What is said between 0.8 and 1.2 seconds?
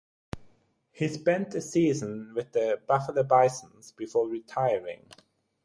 He